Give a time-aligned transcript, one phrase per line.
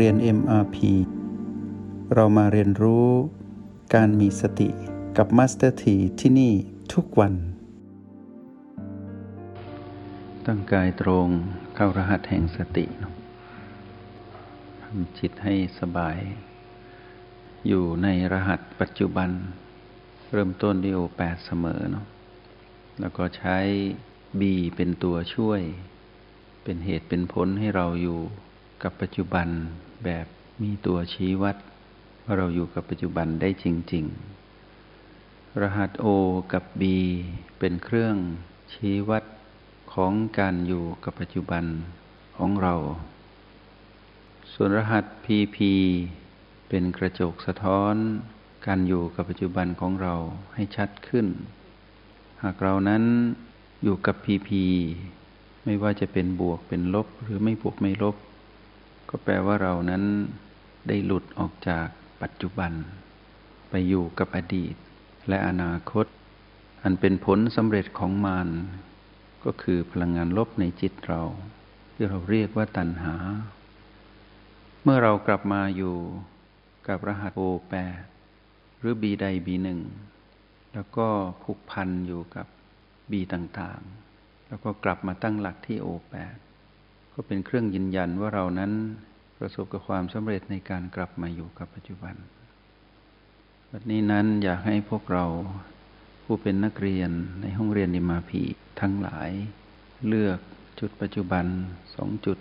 [0.00, 0.76] เรียน MRP
[2.14, 3.08] เรามาเรียนรู้
[3.94, 4.68] การมีสติ
[5.16, 6.52] กับ Master T ที่ที่นี่
[6.92, 7.34] ทุกวัน
[10.46, 11.28] ตั้งกายตรง
[11.74, 12.86] เข้ารหัสแห่งสติ
[14.82, 16.18] ทำจิตให้สบาย
[17.66, 19.30] อยู่ในรหัสปัจจุบัน
[20.32, 22.06] เริ่มต้นด้วยโอแปดเสมอเนาะ
[23.00, 23.58] แล้วก็ใช้
[24.40, 24.42] B
[24.76, 25.60] เป็นตัวช่วย
[26.62, 28.20] เป็นเหตุเป็นผลให้เราอยู่
[28.82, 29.48] กับปัจจุบัน
[30.04, 30.26] แบบ
[30.62, 31.56] มีตัวชี้วัด
[32.24, 34.04] ว่าเราอยู่กับปัจจุบันได้จริง
[34.82, 36.06] ๆ รหัส O
[36.52, 36.82] กับ B
[37.58, 38.16] เป็นเครื่อง
[38.72, 39.24] ชี้วัด
[39.94, 41.64] ของการอยู่กับปัจจุบัน
[42.36, 42.74] ของเรา
[44.52, 45.58] ส่วนรหัส PP
[46.68, 47.94] เป็นกระจกสะท้อน
[48.66, 50.14] การอยู่กับปัจจุบันของเรา
[50.54, 51.26] ให้ชัดขึ้น
[52.42, 53.02] หากเรานั้น
[53.82, 54.50] อยู่กับ PP
[55.64, 58.16] ไม่ว่าจะเป็นบวกเป็นลบหรือไม่บวกไม่ลบ
[59.16, 60.04] ก็แปลว่าเรานั้น
[60.88, 61.86] ได้หลุดออกจาก
[62.22, 62.72] ปัจจุบัน
[63.70, 64.74] ไปอยู่กับอดีต
[65.28, 66.06] และอนาคต
[66.82, 68.48] อันเป็นผลสำเร็จของมาร
[69.44, 71.22] ก็คือพลังงานลบในจิตเรา
[71.94, 73.14] ที่เราเรียกว่าตัณหา
[74.82, 75.96] เมื่อเรากลับมาอยู่
[76.88, 78.02] กับรหัสโอแปด
[78.78, 79.80] หรือบีใดบีหนึ่ง
[80.74, 81.06] แล้วก็
[81.42, 82.46] ผูกพันอยู่กับ
[83.10, 86.36] บีต่างๆ แล้วก็กลับมาตั้งหลักที่โอแปด
[87.14, 88.72] ก็เป็นเครื่องยืนยันว่าเรานั้น
[89.38, 92.14] ประสบกับความสำเร็จในการกลับมาอยู่กับปัจจุบัน
[93.70, 95.24] วันนี้นั้นอยากให้พวกเรา
[96.24, 98.42] ผู้เป็นนักเรียนในห้องเรียนนิมาพี
[98.80, 99.30] ทั้งหลาย
[100.08, 100.38] เลือก
[100.80, 101.46] จุดปัจจุบัน
[101.94, 102.38] สองจุด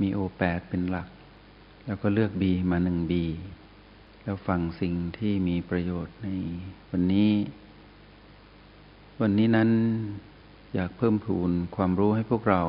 [0.00, 1.08] มีโอแปดเป็นหลัก
[1.86, 3.24] แล้วก็เลือกบีมาหนึ่งบี
[4.22, 6.28] แล้วฟังสิ่งที่มีประโยชน์ใน
[6.90, 7.30] วันนี้
[9.20, 9.70] วันนี้นั้น
[10.74, 12.62] อยากเพิ่มพูนความรู้ให้พวกเรา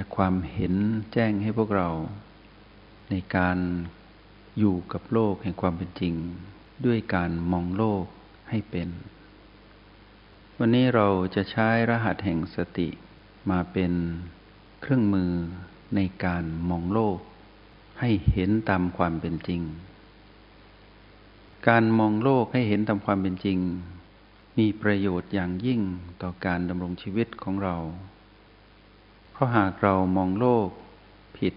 [0.00, 0.74] และความเห็น
[1.12, 1.88] แจ้งให้พวกเรา
[3.10, 3.58] ในการ
[4.58, 6.14] อยู่กับโลกแห่งความเป็นจริง
[6.86, 8.04] ด้วยการมองโลก
[8.50, 8.88] ให้เป็น
[10.58, 12.88] วันนี้เราจะใช้รหัสแห่งสติ
[13.50, 13.92] มาเป็น
[14.80, 15.32] เครื่องมือ
[15.96, 17.18] ในการมองโลก
[18.00, 19.62] ให้เห็นตามความเป็นจริง
[21.68, 23.58] การมองโลกให้เห็นตามความเป็นจริง
[24.58, 25.80] มีประโยชน์อย่างยิ่ง
[26.22, 27.76] ต่อการดำรงชีวิตของเรา
[29.40, 30.68] ราะหากเรามองโลก
[31.38, 31.54] ผิด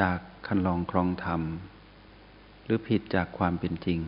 [0.00, 1.42] จากคันลองครองธรรม
[2.64, 4.00] หรือผิดจากความเป็นจริง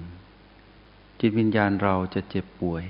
[1.21, 2.85] จิตวิญญาณเราจะเจ็บป่วย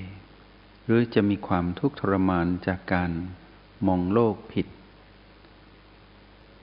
[0.85, 3.11] หรือจะมีความทุกข์ทรมานจากการ
[3.87, 4.67] มองโลกผิด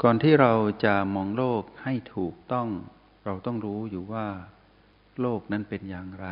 [0.01, 0.53] ก่อนที่เรา
[0.85, 2.67] จะมองโลกให้ถูกต้อง
[3.25, 4.27] เราต้องรู้อยู่ว่า
[5.21, 6.27] โลกนั้นเป็นอย่างไร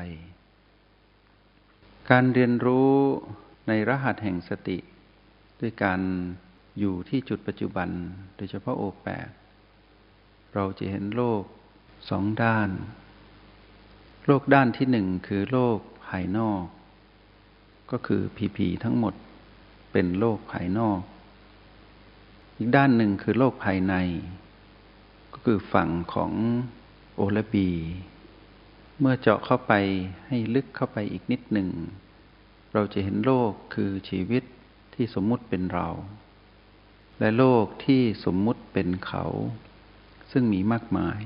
[2.09, 2.91] การเรียนรู้
[3.67, 4.77] ในรหัสแห่งสติ
[5.59, 6.01] ด้วยการ
[6.79, 7.89] อยู่ที่จุดปัจจุบัน
[8.35, 9.29] โดยเฉพาะโอแปด
[10.53, 11.43] เราจะเห็นโลก
[12.09, 12.69] สองด้าน
[14.25, 16.63] โลกด้านที่หนึ่งคือโลกภายนอก
[17.91, 19.13] ก็คือผีผีทั้งหมด
[19.91, 20.99] เป็นโลกภายนอก
[22.57, 23.95] อีกด้านหนึ่งคือโลกภายใน
[25.33, 26.31] ก็คือฝั่งของ
[27.15, 27.69] โอและบี
[28.99, 29.73] เมื่อเจาะเข้าไป
[30.27, 31.69] ให้ลึกเข้าไปอีกนิดหนึ่ง
[32.73, 34.43] เราจะเห็นโลกคือชีวิต
[34.93, 35.87] ที่สมมุติเป็นเรา
[37.19, 39.23] และโลกที่สมมุติเป็นเขา
[40.31, 41.19] ซึ่งมีมากมาย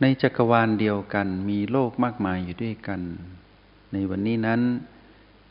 [0.00, 3.00] ในจักรวาลเดียวกันมีโลกมากมายอยู่ด้วยกัน
[3.92, 4.60] ในวันนี้นั้น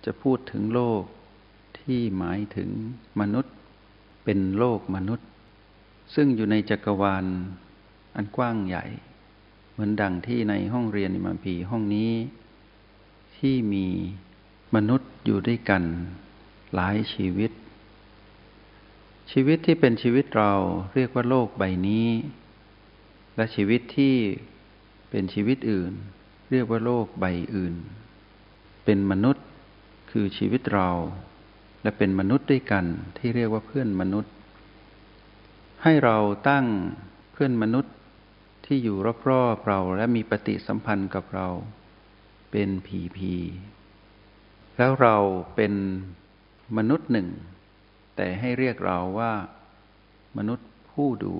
[0.06, 1.03] จะพูดถึงโลก
[1.80, 2.69] ที่หมายถึง
[3.19, 3.53] มนุษย์
[4.24, 5.28] เป็นโลกมนุษย์
[6.16, 7.25] ซึ่งอยู่ในจักรวาล
[8.16, 8.86] อันกว้างใหญ่
[9.72, 12.12] เหมือนดังที่ในห้องเรียนอิมามพีห้องนี้
[13.38, 13.86] ที่มี
[14.75, 15.84] มนุษย์อยู่ด้วยกัน
[16.75, 17.52] หลายชีวิต
[19.38, 20.53] ชีวิตที่เป็นชีวิตเรา
[20.96, 22.09] เรียกว่าโลกใบนี้
[23.35, 24.16] และชีวิตที่
[25.09, 25.94] เป็นชีวิตอื่น
[26.51, 27.25] เรียกว่าโลกใบ
[27.56, 27.75] อื่น
[28.86, 29.45] เป็นมนุษย์
[30.12, 30.89] คือชีวิตเรา
[31.81, 32.86] และเป็นมนุษย์ด้วยกัน
[33.18, 34.33] ที่เรียกว่าเพื่อนมนุษย์
[35.83, 36.18] ให้เรา
[36.50, 36.65] ตั้ง
[37.33, 37.94] เพื่อนมนุษย์
[38.65, 38.98] ที่อยู่
[39.30, 41.48] รอบๆเราและมีปฏิสัมพันธ์กับเรา
[42.51, 43.33] เป็นผีผี
[44.77, 45.15] แล้วเรา
[45.56, 45.74] เป็น
[46.77, 47.30] มนุษย์หนึ่ง
[48.15, 49.33] แต่ให้เรียกเราว่า
[50.38, 51.35] มนุษย์ผู้ดู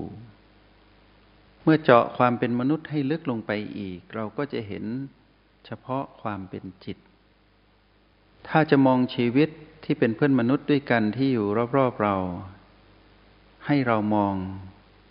[1.64, 4.84] เมื่อเจาะความเป็นมนุษย์ให้ลึกลงไปอีก เราก็จะเห็น
[5.66, 6.98] เฉพาะความเป็นจิต
[8.48, 9.50] ถ้าจะมองชีวิต
[9.84, 12.16] ที่เป็นเพื่อนมนุษย์ด้วยกันที่อยู่รอบๆเรา
[13.66, 14.34] ให้เรามอง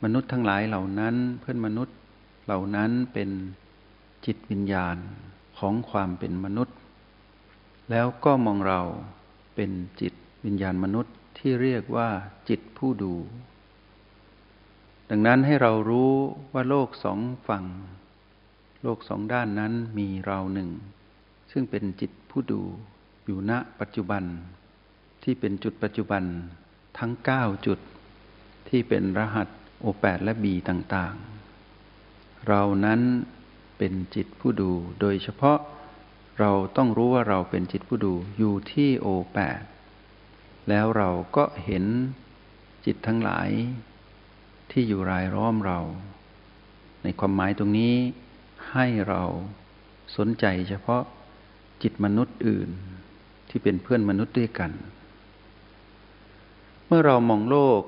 [0.04, 1.96] มนุษย์ทั้งหลายเหล่านั้นเพื่อนมนุษย์
[2.44, 3.30] เหล่านั้นเป็น
[4.26, 4.96] จิตวิญญาณ
[5.58, 6.76] ของความเป็นมนุษย์
[7.90, 8.80] แล้วก็มองเรา
[9.54, 9.70] เป็น
[10.00, 10.12] จิต
[10.44, 12.08] วิญญาณมนุษย์ ที่เรียกว่า
[12.48, 13.14] จิตผู้ดู
[15.10, 16.12] ดังนั้นให้เรารู้
[16.52, 17.64] ว่าโลกสองฝั่ง
[18.82, 20.70] โลกสองด้านนั้นมีเราหนึ่ง
[21.52, 22.62] ซึ่งเป็นจิตผู้ดู
[23.24, 24.22] อยู่ณปัจจุบัน
[25.22, 26.22] ที่เป็นจุดปัจจุบัน
[26.98, 27.78] ทั้งเก้าจุด
[28.68, 29.48] ที่เป็นรหัส
[29.80, 33.00] โอแปดและบีต่างๆ เรานั้น
[33.78, 34.70] เป็นจิตผู้ดู
[35.00, 35.58] โดยเฉพาะ
[36.40, 39.62] เราต้องรู้ว่าเราเป็นจิตผู้ดูอยู่ที่โอแปด
[40.68, 41.84] แล้วเราก็เห็น
[42.86, 43.50] จิตทั้งหลาย
[44.70, 45.80] ที่อยู่รายล้อมเรา
[47.02, 47.94] ในความหมายตรงนี้
[48.72, 49.22] ให้เรา
[50.16, 51.02] สนใจเฉพาะ
[51.82, 52.68] จิตมนุษย์อื่น
[53.48, 54.72] ที่เป็นเพื่อนมนุษย์ด้วยกัน
[56.86, 57.82] เมื่อเรามองโลก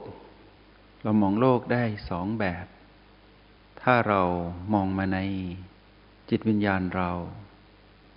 [1.03, 2.67] เรามองโลกได้สองแบบ
[3.83, 4.23] ถ้าเรา
[4.73, 5.19] มองมาใน
[6.31, 7.11] จิตวิญญาณเรา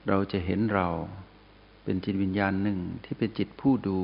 [0.08, 0.88] เราจะเห็นเรา
[1.84, 4.00] เป็นจิตวิญญาณหนึ่งที่เป็นจิตผู้ดู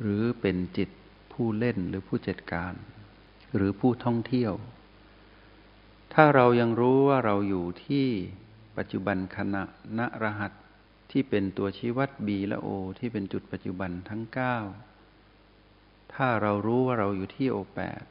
[0.00, 0.88] หรือเป็นจิต
[1.32, 2.74] ผู้เล่นหรือผู้จัดการ
[3.56, 4.52] หรือผู้ท่องเที่ยว
[6.14, 8.06] ถ้าเรายังรู้ว่าเราอยู่ที่
[8.76, 9.62] ปัจจุบันขณะ
[9.98, 10.52] ณรหัส
[11.10, 12.68] ที่เป็นตัวชี้วัด B และ O
[12.98, 14.22] ที่เป็นจุดปัจจุบันทั้ง
[15.18, 18.04] 9 ถ้าเรารู้ว่าเราอยู่ที่ O8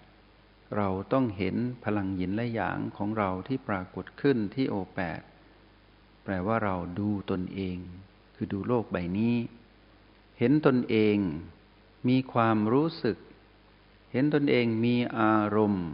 [0.78, 5.22] เราต้องเห็นพลังหยินและหยางของเราที่ปรากฏขึ้นที่ O8
[6.24, 7.78] แปลว่าเราดูตนเอง
[8.36, 9.36] คือดูโลกใบนี้
[10.40, 11.18] เห็นตนเอง
[12.08, 13.18] มีความรู้สึก
[14.12, 15.88] เห็นตนเองมีอารมณ์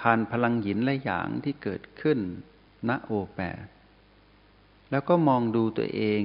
[0.00, 2.18] ผ่านพลังหยินและหยางที่เกิดขึ้น
[2.88, 3.66] ณโอแปด
[4.90, 6.22] แล้วก็มองดูตัวเอง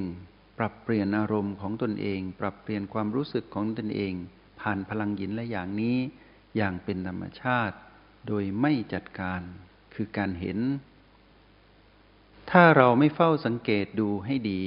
[0.58, 4.14] ปรับเปลี่ยนอารมณ์ของตนเอง ปรับเปลี่ยนความรู้สึกของตนเอง
[4.60, 5.98] ผ่านพลังหยินและอย่างนี้
[6.56, 7.78] อย่างเป็นธรรมชาติ
[8.28, 9.42] โดยไม่จัดการ
[9.94, 10.60] คือการเห็น
[12.52, 14.64] ถ้าเราไม่เฝ้าสังเกตดูให้ดี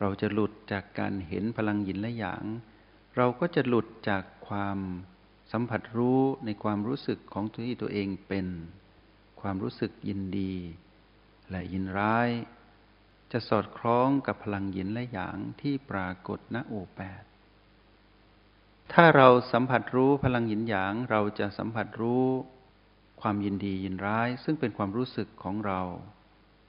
[0.00, 2.44] เราจะหลุดจากการเห็นพลังหยินและอย่าง
[3.18, 4.78] เราก็จะหลุดจากความ
[5.52, 8.46] สัมผัสรู้ในความรู้สึกของตัวที่ตัวเองเป็น
[9.40, 10.54] ความรู้สึกยินดี
[11.50, 12.28] และยินร้าย
[13.32, 17.22] จะสอดคล้องกับพลังยินและหยางที่ปรากฏณโอแปด
[18.92, 22.26] ถ้าเราสัมผัสรู้พลังยินหยางเราจะสัมผัสรู้
[23.20, 25.82] ความยินดียินร้าย ซึ่งเป็นความรู้สึกของเรา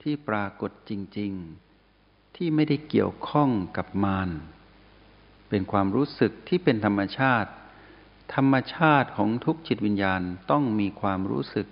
[0.01, 1.31] ที่ปรากฏจริง
[1.85, 4.29] ๆ ที่ไม่ได้เกี่ยวข้องกับมาร
[5.49, 7.49] เป็นความรู้สึกที่เป็นธรรมชาติ
[8.35, 11.67] ธรรมชาติของทุกจิตวิญญาณต้องมีความรู้สึก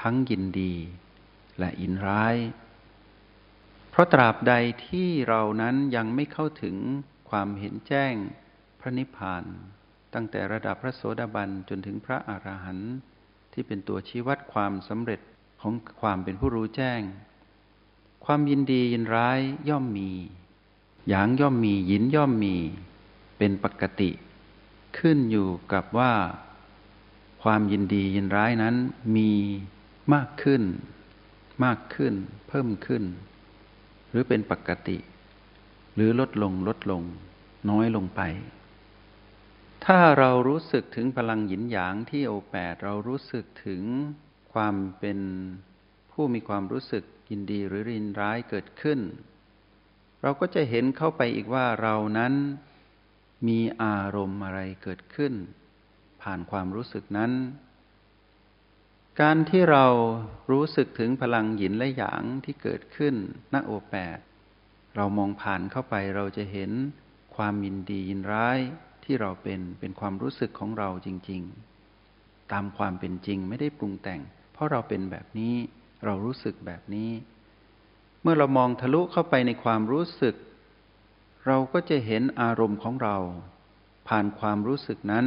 [0.00, 0.74] ทั้งยินดี
[1.58, 2.36] และยินร้าย
[3.90, 4.54] เพราะตราบใด
[4.86, 6.76] ที่เรานั้นยังไม่เข้าถึง
[7.30, 8.14] ความเห็นแจ้ง
[8.80, 9.44] พระนิพพาน
[10.14, 12.94] ตั้งแต่ระดับพระโสดาบันจนถึงพระอรหันต์
[13.52, 15.20] ที่เป็นตัวชี้วัดความสำเร็จ
[15.60, 17.00] ของความเป็นผู้รู้แจ้ง
[18.24, 20.10] ความยินดียินร้ายย่อมมี
[21.08, 22.54] หยางย่อมมียินย่อมมี
[23.38, 24.10] เป็นปกติ
[24.98, 26.12] ขึ้นอยู่กับว่า
[27.42, 28.74] ความยินดียินร้ายนั้น
[29.16, 29.30] มี
[30.14, 30.62] มากขึ้น
[31.64, 32.14] มากขึ้น
[32.48, 33.04] เพิ่มขึ้น
[34.10, 34.98] หรือเป็นปกติ
[35.94, 37.02] หรือลดลงลดลง
[37.70, 38.20] น้อยลงไป
[39.86, 43.82] ถ้าเรารู้สึกถึงพลังหยินหยางที่โอแปดเรารู้สึกถึง
[44.52, 45.18] ความเป็น
[46.12, 49.00] ผู้มีความรู้สึกยินดีหรือรินร้ายเกิดขึ้น
[50.22, 52.34] เราก็จะเห็นเข้าไปอีกว่าเรานั้น
[53.48, 55.32] มีอารมณ์อะไรเกิดขึ้น
[56.22, 57.32] ผ่านความรู้สึกนั้น
[59.20, 59.86] การที่เรา
[60.50, 63.14] รู้สึกถึงพลังหยินและหยางที่เกิดขึ้น
[63.54, 64.18] ณโอแปด
[64.96, 66.70] เรามองผ่านเข้าไปเราจะเห็น
[67.36, 68.58] ความยินดียินร้าย
[69.04, 71.42] ที่เราเป็นเป็นความรู้สึกของเราจริง
[71.96, 74.20] ๆ ตามความเป็นจริงไม่ได้ปรุงแต่ง
[74.52, 75.54] เพราะเราเป็นแบบนี้
[76.04, 77.10] เรารู้สึกแบบนี้
[78.22, 80.34] เมื่อเรามองทะลุเข้าไปในความรู้สึก
[81.46, 83.16] เราก็จะเห็นอารมณ์ของเรา
[84.08, 85.26] ผ่านความรู้สึกนั้น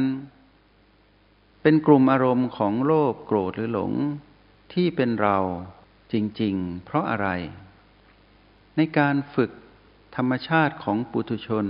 [1.62, 3.92] เป็นกลุ่มอารมณ์ของโลภโกรธหรือหลง
[4.72, 5.38] ที่เป็นเรา
[6.12, 7.28] จริง ๆ เพราะอะไร
[8.76, 9.50] ในการฝึก
[10.16, 11.66] ธรรมชาติของปุถุชน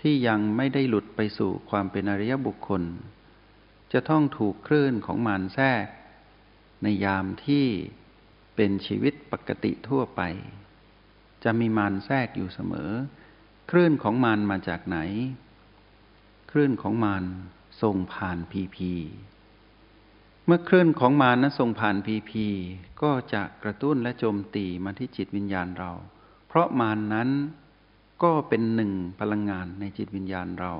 [0.00, 2.82] ที่ยังไม่ได้หลุดไปสู่ความเป็นอริยบุคคล
[3.92, 5.84] จะต้องถูกคลื่นของมารแทรก
[6.82, 7.66] ในยามที่
[8.60, 10.22] เป็นชีวิตปกติทั่วไป
[11.44, 12.90] จะมีมารแทรกอยู่เสมอ
[13.70, 14.98] คลื่นของมารมาจากไหน
[16.50, 17.24] คลื่นของมาร
[17.82, 18.92] ส่งผ่านพีพี
[20.46, 22.46] เมื่อคลื่นของมารนั้นส่งผ่านพีพี
[23.02, 25.92] ก็จะกระตุ้นและโจมตีมาที่จิตวิญญาณเรา
[26.46, 27.28] เพราะมานนั้น
[28.22, 30.74] ก็เป็นหนึ่งพลังงานในจิตวิญญาณเรา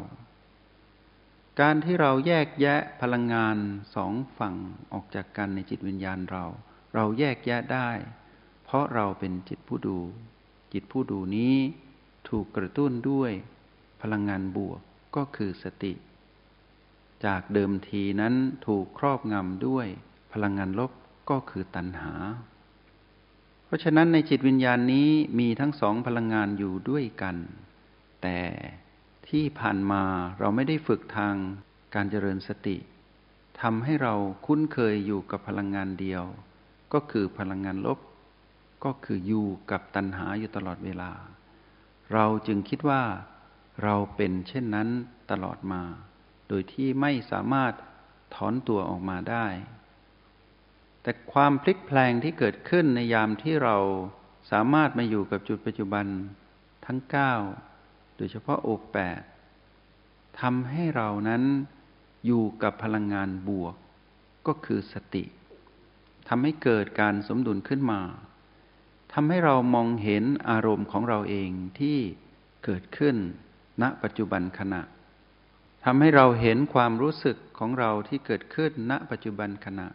[1.60, 3.56] การที่เราแยกแยะพลังงาน
[3.94, 4.54] สองฝั่ง
[4.92, 6.44] ออกจากกันในจิตวิญญาณเรา
[6.94, 7.90] เราแยกแยะได้
[8.64, 9.98] เพราะเราเป็นจิตผู้ดู
[10.72, 11.56] จิตผู้ดูนี้
[12.28, 13.32] ถูกกระตุ้นด้วย
[14.02, 14.80] พลังงานบวก
[15.16, 15.92] ก็คือสติ
[17.24, 18.34] จากเดิมทีนั้น
[18.66, 19.86] ถูกครอบงำด้วย
[20.32, 20.92] พลังงานลบ
[21.30, 22.12] ก็คือตัณหา
[23.64, 27.36] เพราะฉะนั้นในจิตวิญญาณนี้มีทั้งสองพลังงานอยู่ด้วยกัน
[28.22, 28.40] แต่
[29.28, 30.02] ที่ผ่านมา
[30.38, 31.34] เราไม่ได้ฝึกทาง
[31.94, 32.76] การเจริญสติ
[33.60, 34.14] ทำให้เรา
[34.46, 36.24] คุ้นเคยอยู่กับพลังงานเดียว
[36.92, 37.98] ก็คือพลังงานลบ
[38.84, 41.12] ก็คืออยู่กับตัณหาอยู่ตลอดเวลา
[42.12, 43.02] เราจึงคิดว่า
[43.82, 44.88] เราเป็นเช่นนั้น
[45.30, 45.82] ตลอดมา
[46.48, 47.72] โดยที่ไม่สามารถ
[48.34, 49.46] ถอนตัวออกมาได้
[51.02, 53.76] แต่ความพลิกแพลงที่เกิดขึ้นในยามที่เรา
[54.50, 56.06] สามารถมาอยู่กับจุดปัจจุบัน
[56.86, 56.98] ทั้ง
[57.56, 59.20] 9 โดยเฉพาะโอแปด
[60.40, 61.42] ทำให้เรานั้น
[62.26, 63.74] อยู่กับพลังงานบวก
[64.46, 65.24] ก็คือสติ
[66.28, 68.00] ทำให้เกิดการสมดุลขึ้นมา
[69.12, 71.98] ทำให้เรามองเห็นอารมณ์ของเราเองที่
[72.64, 73.16] เกิดขึ้น
[73.82, 74.82] ณปัจจุบันขณะ
[75.84, 79.88] ทำให้เราเห็นความรู้สึกของเราที่เกิดขึ้น ณ ปัจจุบันขณะ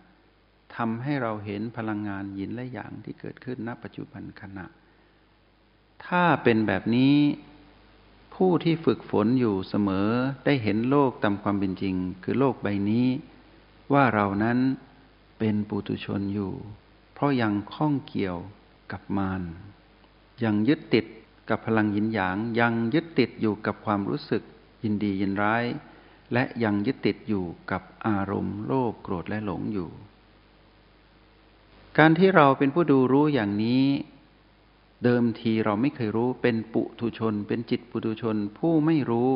[0.75, 4.65] ทำให้เราเห็นพลังงานยินและอย่างที่เกิดขึ้น ณ ปัจจุบันขณะ
[6.05, 7.15] ถ้าเป็นแบบนี้
[8.35, 10.09] ผู้ที่ฝึกฝนอยู่เสมอ
[10.45, 13.07] ได้เห็นโลกตามความเป็นจริง คือโลกใบนี้
[13.93, 14.57] ว่าเรานั้น
[15.37, 16.53] เป็นปุถุชนอยู่
[17.13, 18.37] เพราะยังข้องเกี่ยว
[18.91, 19.41] กับมาร
[20.43, 21.05] ยังยึดติด
[21.49, 24.43] กับพลังยินหยาง ยังยึดติดอยู่กับความรู้สึก
[24.83, 25.63] ยินดียินร้าย
[26.33, 29.89] และยังยึดติดอยู่กับอารมณ์โลภโกรธและหลงอยู่
[31.97, 33.85] การที่เราเป็นผู้ดูรู้อย่างนี้
[35.03, 39.31] เดิมทีเราไม่เคยรู้เป็นปุถุชน เป็นจิตปุถุชนผู้ไม่รู้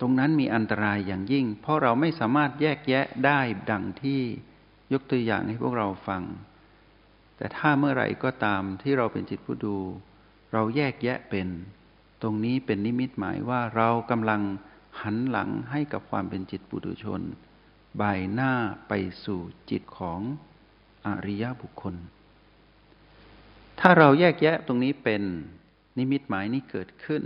[0.00, 3.40] ตรงนั้นมีอันตรายอย่างยิ่ง เพราะเราไม่สามารถแยกแยะได้
[3.70, 4.22] ดังที่
[4.94, 6.22] ยกตัวอย่างให้พวกเราฟัง
[7.36, 9.76] แต่ถ้าเมื่อไหร่ก็ตามที่เราเป็นจิตผู้ดู
[10.52, 11.48] เราแยกแยะเป็น
[12.22, 14.42] ตรงนี้เป็นนิมิตหมายว่าเรากำลัง
[15.02, 17.22] หันหลังให้กับความเป็นจิตปุถุชน
[18.00, 18.52] บ่ายหน้า
[18.88, 18.92] ไป
[19.24, 20.20] สู่จิตของ
[21.06, 21.94] อริยบุคคล
[23.80, 25.22] ถ้าเราแยกแยะตรงนี้เป็น
[25.98, 27.22] นิมิตหมายนี้เกิดขึ้น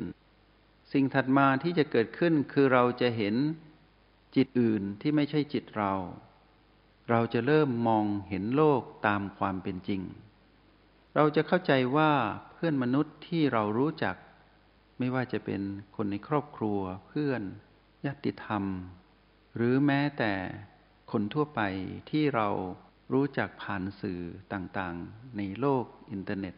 [0.93, 3.35] สิ่งถัดมาที่จะเกิดขึ้นคือเราจะเห็น
[4.37, 5.93] จิตอื่นที่ไม่ใช่จิตเรา
[7.11, 10.03] เราจะเริ่มมองเห็นโลกตามความเป็นจริง
[11.15, 12.12] เราจะเข้าใจว่า
[12.53, 14.17] เพื่อนมนุษย์ที่เรารู้จัก
[14.99, 15.62] ไม่ว่าจะเป็น
[15.97, 17.43] คนในครอบครัวเพื่อน
[18.07, 18.65] ญาติธรรม
[19.57, 20.33] หรือแม้แต่
[21.12, 21.61] คนทั่วไป
[22.11, 22.49] ที่เรา
[23.12, 24.21] รู้จักผ่านสื่อ
[24.53, 26.55] ต่างๆ ในโลกอินเทอร์เน็ต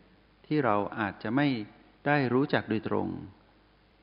[0.46, 1.48] ที่เราอาจจะไม่
[2.06, 3.08] ได้รู้จักโดยตรง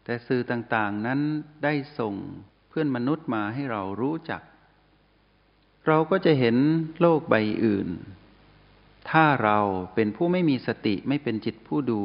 [0.03, 1.19] แต่สื่อต่างๆนั้น
[1.63, 2.15] ได้ส่ง
[2.69, 4.41] เพื่อนมนุษย์มาให้เรารู้จัก
[5.87, 6.55] เราก็จะเห็น
[6.99, 7.89] โลกใบอื่น
[9.09, 9.59] ถ้าเรา
[9.95, 12.03] เป็นผู้ไม่มีสติไม่เป็นจิตผู้ดู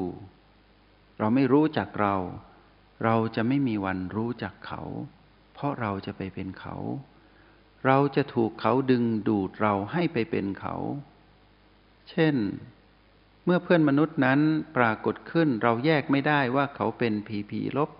[1.19, 2.17] เราไม่รู้จักเรา
[3.05, 4.83] เราจะไม่มีวันรู้จักเขา
[5.55, 6.77] เพราะเราจะไปเป็นเขา
[7.87, 10.75] เราจะถูกเขาดึงดูดเราให้ไปเป็นเขา
[12.11, 12.37] เช่น
[13.45, 14.41] เมื่อเพื่อนมนุษย์นั้น
[14.77, 17.91] ปรากฏขึ้นเราแยกไม่ได้ว่าเขาเป็นพีพีลบ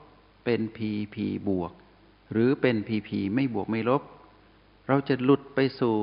[0.45, 1.73] เป็นพีพีบวก
[2.33, 4.03] หรือเป็นพีพีไม่บวกไม่ลบ
[4.89, 5.99] เราจะหลุดไปสู่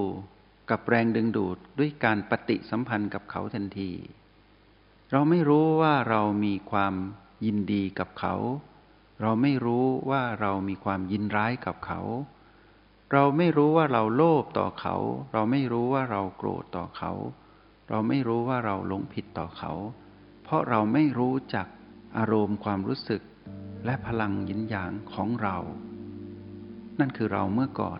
[0.69, 3.91] กับแรงดึงดูดด้วยการปฏิสัมพันธ์กับเขาทันที
[5.11, 6.93] เราไม่รู้ว่าเรามีความ
[7.45, 8.35] ยินดีกับเขา
[9.21, 12.01] เราไม่รู้ว่าเรามีความยินร้ายกับเขา
[13.13, 14.95] เราไม่รู้ว่าเราโลภต่อเขา
[15.33, 17.11] เราไม่รู้ว่าเราโกรธต่อเขา
[17.89, 19.71] เราไม่รู้ว่าเราหลงผิดต่อเขา
[20.43, 21.67] เพราะเราไม่รู้จัก
[22.17, 23.21] อารมณ์ความรู้สึก
[23.85, 25.57] และพลังยินหยางของเรา
[26.99, 27.99] นั่นคือเราเมื่อก่อน